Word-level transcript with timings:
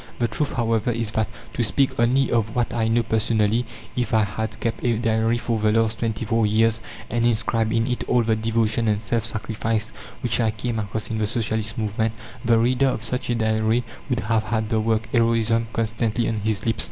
The 0.17 0.27
truth, 0.27 0.53
however, 0.53 0.89
is 0.89 1.11
that 1.11 1.27
to 1.53 1.61
speak 1.63 1.91
only 1.99 2.31
of 2.31 2.55
what 2.55 2.73
I 2.73 2.87
know 2.87 3.03
personally 3.03 3.67
if 3.95 4.15
I 4.15 4.23
had 4.23 4.59
kept 4.59 4.83
a 4.83 4.97
diary 4.97 5.37
for 5.37 5.59
the 5.59 5.71
last 5.71 5.99
twenty 5.99 6.25
four 6.25 6.47
years 6.47 6.81
and 7.11 7.23
inscribed 7.23 7.71
in 7.71 7.85
it 7.85 8.03
all 8.09 8.23
the 8.23 8.35
devotion 8.35 8.87
and 8.87 8.99
self 8.99 9.25
sacrifice 9.25 9.89
which 10.23 10.39
I 10.39 10.49
came 10.49 10.79
across 10.79 11.11
in 11.11 11.19
the 11.19 11.27
Socialist 11.27 11.77
movement, 11.77 12.15
the 12.43 12.57
reader 12.57 12.87
of 12.87 13.03
such 13.03 13.29
a 13.29 13.35
diary 13.35 13.83
would 14.09 14.21
have 14.21 14.45
had 14.45 14.69
the 14.69 14.79
word 14.79 15.01
"heroism" 15.11 15.67
constantly 15.71 16.27
on 16.27 16.39
his 16.39 16.65
lips. 16.65 16.79